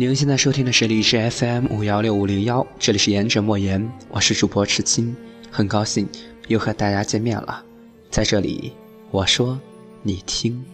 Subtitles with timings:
[0.00, 5.14] 您现在收听的是荔枝 FM 五幺六五零幺，这里是言者莫言，我是主播赤青，
[5.50, 6.08] 很高兴
[6.48, 7.62] 又和大家见面了。
[8.10, 8.72] 在这里，
[9.10, 9.60] 我说
[10.02, 10.64] 你听，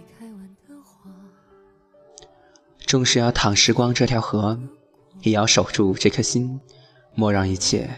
[2.78, 4.60] 纵使要淌时光这条河，
[5.22, 6.60] 也要守住这颗心，
[7.16, 7.90] 莫让一切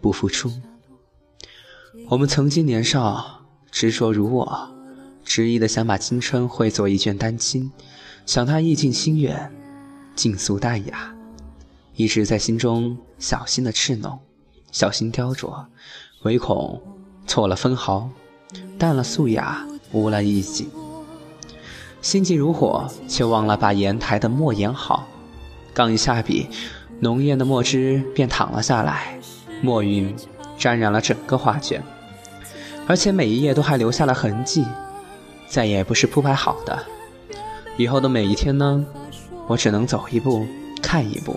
[0.00, 0.52] 不付出。
[2.10, 4.70] 我们曾经年少，执着如我，
[5.24, 7.72] 执意的想把青春绘作一卷丹青，
[8.24, 9.50] 想它意境心远。
[10.20, 11.14] 静肃淡雅，
[11.96, 14.18] 一直在心中小心的侍弄，
[14.70, 15.64] 小心雕琢，
[16.24, 16.78] 唯恐
[17.26, 18.10] 错了分毫，
[18.78, 20.68] 淡了素雅，无了意境。
[22.02, 25.08] 心急如火，却忘了把砚台的墨研好。
[25.72, 26.48] 刚一下笔，
[26.98, 29.18] 浓艳的墨汁便淌了下来，
[29.62, 30.14] 墨晕
[30.58, 31.82] 沾染了整个画卷，
[32.86, 34.66] 而且每一页都还留下了痕迹，
[35.48, 36.78] 再也不是铺排好的。
[37.78, 38.84] 以后的每一天呢？
[39.50, 40.46] 我只能走一步
[40.80, 41.36] 看一步，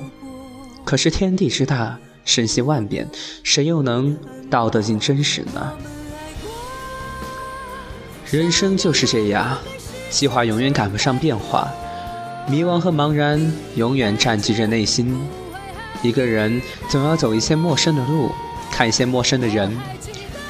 [0.86, 3.09] 可是天地之大，瞬息万变，
[3.42, 4.16] 谁又能
[4.52, 5.73] 道得尽真实呢？
[8.30, 9.58] 人生就是这样，
[10.11, 11.67] 计划永远赶不上变化，
[12.47, 15.20] 迷惘和茫然永远占据着内心。
[16.03, 18.30] 一个人总要走一些陌生的路，
[18.72, 19.75] 看一些陌生的人，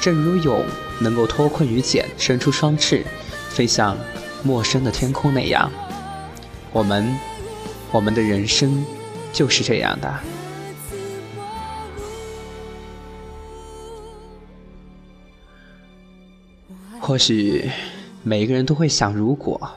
[0.02, 0.62] 正如蛹
[0.98, 3.02] 能够脱困于茧，伸出双翅，
[3.48, 3.96] 飞向
[4.42, 5.72] 陌生的天空那样，
[6.70, 7.10] 我们。
[7.94, 8.84] 我们的人生
[9.32, 10.12] 就是这样的。
[17.00, 17.70] 或许
[18.24, 19.70] 每一个人都会想：如果，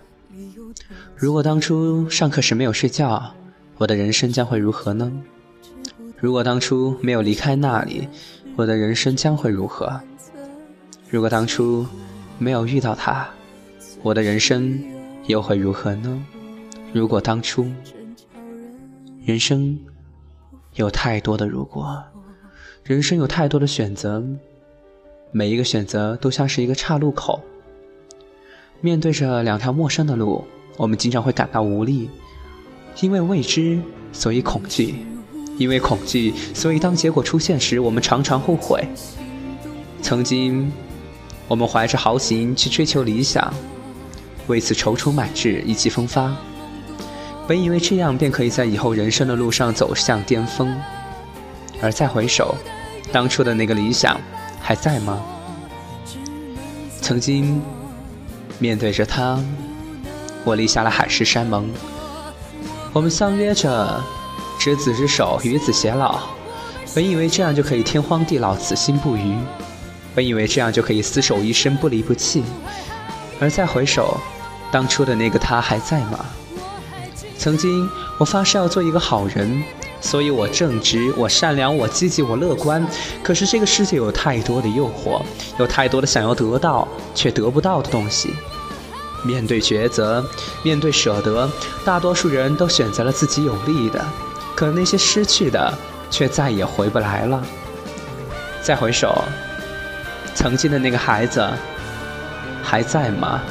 [1.16, 3.36] 如果当初上课时没有睡觉，
[3.78, 5.12] 我的人生将会如何呢？
[6.18, 8.08] 如果当初没有离开那里，
[8.56, 10.02] 我的人生将会如何？
[11.08, 11.86] 如果当初
[12.40, 13.30] 没有遇到他，
[14.02, 14.84] 我的人生
[15.28, 16.20] 又会如何呢？
[16.92, 17.72] 如果当初……
[19.28, 19.78] 人生
[20.76, 22.02] 有太多的如果，
[22.86, 24.24] 人生有太多的选择，
[25.34, 27.44] 每一个选择都像是一个岔路口。
[28.80, 30.46] 面对着两条陌生的路，
[30.78, 32.10] 我们经常会感到无力，
[33.02, 33.82] 因为未知，
[34.14, 34.94] 所以恐惧；
[35.58, 38.88] 因为恐惧，所以当结果出现时，我们常常后悔。
[40.02, 40.72] 曾经，
[41.50, 43.54] 我们怀着豪情去追求理想，
[44.48, 46.34] 为此踌躇满志，意气风发。
[47.48, 50.76] 本以为这样便可以在以后人生的路上走向巅峰，
[51.82, 52.54] 而再回首，
[53.12, 54.20] 当初的那个理想
[54.60, 55.22] 还在吗？
[57.02, 57.62] 曾经
[58.60, 59.42] 面对着他，
[60.44, 61.70] 我立下了海誓山盟。
[62.92, 64.04] 我们相约着
[64.60, 66.20] 执子之手，与子偕老。
[66.94, 69.38] 本以为这样就可以天荒地老，此心不渝。
[70.14, 72.44] 本以为这样就可以厮守一生，不离不弃。
[73.40, 74.20] 而再回首，
[74.70, 76.26] 当初的那个他还在吗？
[77.38, 79.64] 曾经，我发誓要做一个好人，
[80.02, 82.86] 所以我正直，我善良，我积极，我乐观。
[83.24, 85.22] 可是这个世界有太多的诱惑，
[85.60, 88.34] 有太多的想要得到却得不到的东西。
[89.24, 90.24] 面对抉择，
[90.64, 91.50] 面对舍得，
[91.86, 94.04] 大多数人都选择了自己有利的，
[94.56, 95.74] 可那些失去的
[96.10, 97.42] 却再也回不来了。
[98.62, 99.24] 再回首，
[100.36, 101.48] 曾经的那个孩子
[102.64, 103.42] 还在吗？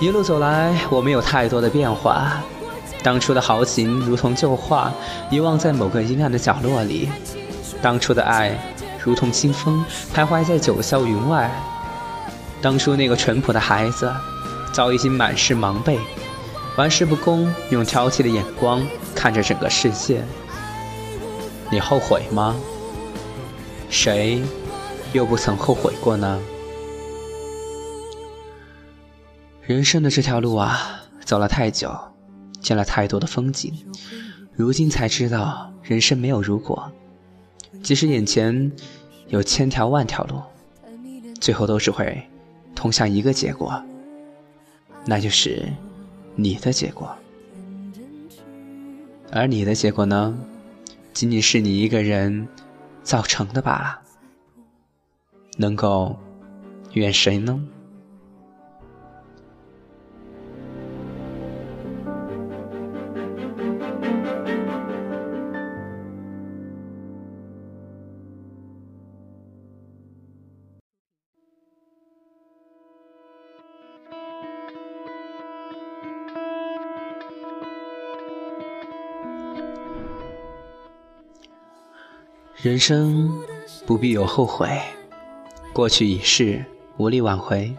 [0.00, 2.40] 一路走来，我没有太多的变化。
[3.02, 4.92] 当初的豪情如同旧画，
[5.28, 7.08] 遗忘在某个阴暗的角落里。
[7.82, 8.56] 当初的爱
[9.02, 11.50] 如同清风，徘徊在九霄云外。
[12.62, 14.12] 当初那个淳朴的孩子，
[14.72, 15.98] 早已经满是盲背，
[16.76, 18.80] 玩世不恭，用挑剔的眼光
[19.16, 20.22] 看着整个世界。
[21.70, 22.54] 你后悔吗？
[23.90, 24.40] 谁
[25.12, 26.38] 又不曾后悔过呢？
[29.68, 31.94] 人生的这条路啊，走了太久，
[32.58, 33.70] 见了太多的风景，
[34.54, 36.90] 如今才知道人生没有如果。
[37.82, 38.72] 即使眼前
[39.26, 40.40] 有千条万条路，
[41.38, 42.26] 最后都只会
[42.74, 43.78] 通向一个结果，
[45.04, 45.70] 那就是
[46.34, 47.14] 你的结果。
[49.30, 50.34] 而你的结果呢，
[51.12, 52.48] 仅仅是你一个人
[53.02, 54.00] 造成的罢了。
[55.58, 56.16] 能够
[56.94, 57.62] 怨谁呢？
[82.60, 83.40] 人生
[83.86, 84.68] 不必有后悔，
[85.72, 86.64] 过去已逝，
[86.96, 87.72] 无力挽回。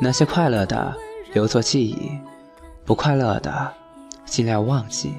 [0.00, 0.94] 那些快乐的
[1.32, 2.12] 留作记忆，
[2.84, 3.74] 不快乐的
[4.24, 5.10] 尽量忘记；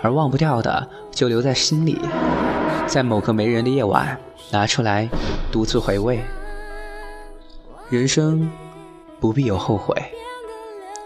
[0.00, 1.98] 而忘不掉的，就留在心里，
[2.86, 4.16] 在某个没人的夜晚
[4.52, 5.08] 拿出来
[5.50, 6.20] 独自回味。
[7.90, 8.48] 人生
[9.18, 9.92] 不必有后悔，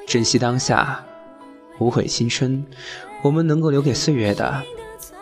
[0.07, 1.03] 珍惜当下，
[1.79, 2.63] 无悔青春。
[3.23, 4.63] 我们能够留给岁月的，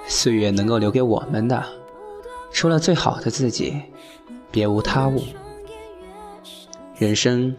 [0.08, 1.64] 岁月能够留给我们的，
[2.52, 3.82] 除了最好的自己，
[4.50, 5.22] 别无他物。
[6.96, 7.54] 人生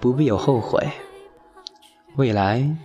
[0.00, 0.86] 不必有后悔，
[2.16, 2.76] 未来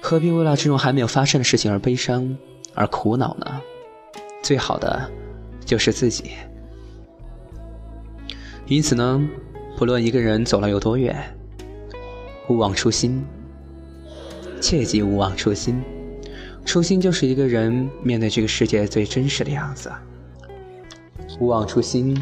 [0.00, 2.36] 何必为了这种还没有发生的事情而悲伤
[2.74, 3.60] 而苦恼呢？
[4.42, 5.10] 最好的
[5.64, 6.32] 就是自己。
[8.66, 9.22] 因此呢，
[9.76, 11.36] 不论一个人走了有多远，
[12.48, 13.24] 勿忘初心，
[14.60, 15.80] 切记勿忘初心。
[16.64, 19.92] 初心就是一个人面对这个世界最真实的样子。
[21.38, 22.16] 勿忘初心，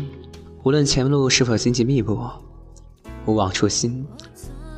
[0.62, 2.18] 无论前路是否荆棘密布。
[3.26, 4.06] 勿忘初心，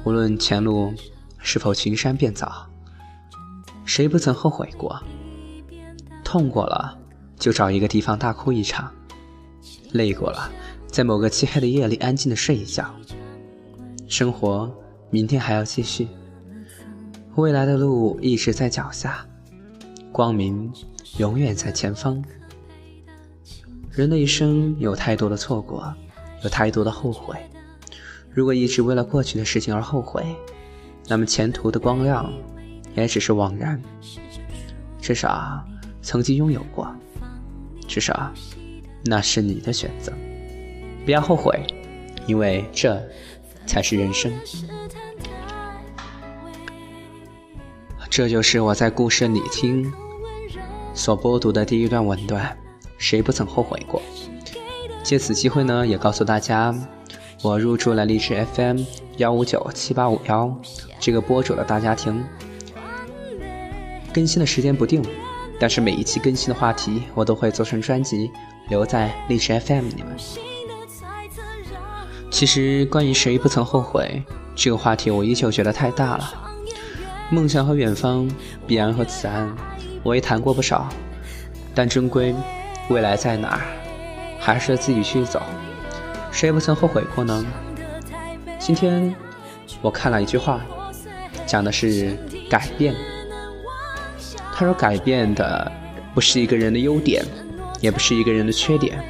[0.04, 0.92] 无论前路
[1.38, 2.66] 是否群山遍草，
[3.84, 5.00] 谁不曾后悔过？
[6.24, 6.98] 痛过了，
[7.38, 8.90] 就找一个地方大哭一场；
[9.92, 10.50] 累过了，
[10.86, 12.92] 在某个漆黑的夜里安静的睡一觉。
[14.08, 14.70] 生活
[15.08, 16.08] 明天还要继续，
[17.36, 19.24] 未来的路一直在脚下，
[20.12, 20.70] 光明
[21.16, 22.22] 永远在前方。
[23.90, 25.92] 人的一生有太多的错过，
[26.44, 27.34] 有太多的后悔。
[28.30, 30.24] 如果一直为了过去的事情而后悔，
[31.08, 32.30] 那么前途的光亮
[32.94, 33.80] 也只是枉然。
[35.00, 35.66] 至少
[36.02, 36.94] 曾经拥有过，
[37.88, 38.30] 至少
[39.04, 40.12] 那是你的选择。
[41.04, 41.66] 不要后悔，
[42.26, 43.02] 因为这
[43.66, 44.30] 才是人生。
[48.08, 49.90] 这就是我在故事里听
[50.94, 52.56] 所播读的第一段文段。
[52.98, 54.00] 谁不曾后悔过？
[55.02, 56.74] 借此机会呢，也告诉大家。
[57.42, 58.82] 我入驻了荔枝 FM
[59.16, 60.56] 幺五九七八五幺
[61.00, 62.24] 这个播主的大家庭，
[64.14, 65.02] 更新的时间不定，
[65.58, 68.30] 但是每一期更新的话题我都会做成专辑
[68.68, 70.06] 留在荔枝 FM 里面。
[72.30, 74.22] 其实关于谁不曾后悔
[74.54, 76.32] 这个话题，我依旧觉得太大了。
[77.28, 78.30] 梦想和远方，
[78.68, 79.52] 彼岸和此岸，
[80.02, 80.88] 我也谈过不少，
[81.74, 82.34] 但终归
[82.88, 83.60] 未来在哪儿，
[84.38, 85.42] 还是自己去走。
[86.30, 87.44] 谁不曾后悔过呢？
[88.58, 89.14] 今天
[89.80, 90.60] 我看了一句话，
[91.46, 92.16] 讲的是
[92.48, 92.94] 改变。
[94.54, 95.70] 他说：“改变的
[96.14, 97.24] 不是一个人的优点，
[97.80, 99.02] 也不是一个人的缺点。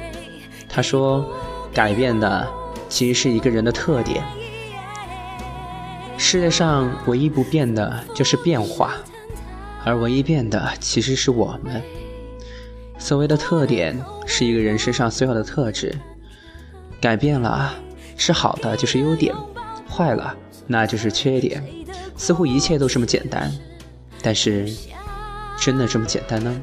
[0.67, 1.29] 他说，
[1.73, 2.47] 改变的
[2.89, 4.23] 其实是一个人的特点。
[6.17, 8.95] 世界上唯一不变的就是变化，
[9.85, 11.81] 而唯一变的其实是我们。
[12.97, 15.93] 所谓的特点，是一个人身上所有的特质。”
[17.01, 17.73] 改变了
[18.15, 19.35] 是好的，就是优点；
[19.89, 20.33] 坏了，
[20.67, 21.61] 那就是缺点。
[22.15, 23.51] 似乎一切都这么简单，
[24.21, 24.71] 但是
[25.59, 26.61] 真的这么简单呢？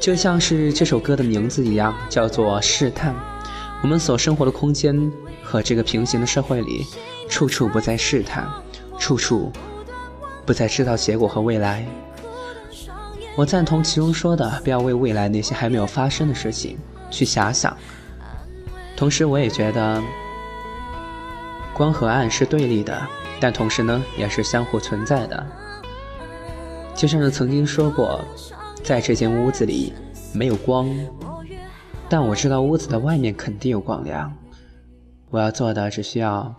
[0.00, 3.14] 就像是这首歌的名字一样，叫做试探。
[3.82, 5.12] 我们所生活的空间
[5.42, 6.86] 和这个平行的社会里，
[7.28, 8.48] 处处不再试探，
[8.98, 9.52] 处处
[10.46, 11.86] 不再知道结果和未来。
[13.36, 16.78] 我赞同其中说的，不要为未来那些还没有发生的事情
[17.10, 17.76] 去遐想。
[18.96, 20.02] 同时，我也觉得
[21.74, 22.98] 光和暗是对立的，
[23.38, 25.46] 但同时呢，也是相互存在的。
[26.94, 28.24] 就像是曾经说过，
[28.82, 29.92] 在这间屋子里
[30.32, 30.88] 没有光，
[32.08, 34.34] 但我知道屋子的外面肯定有光亮。
[35.28, 36.54] 我要做的只需要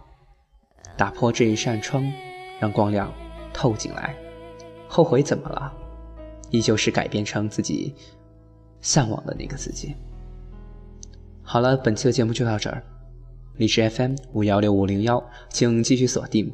[0.95, 2.05] 打破这一扇窗，
[2.59, 3.11] 让光亮
[3.51, 4.15] 透进来。
[4.87, 5.73] 后悔怎么了？
[6.49, 7.93] 依旧是改变成自己
[8.81, 9.95] 向往的那个自己。
[11.41, 12.83] 好了，本期的节目就到这儿。
[13.57, 16.53] 荔枝 FM 五幺六五零幺，请继续锁定，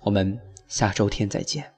[0.00, 1.71] 我们下周天再见。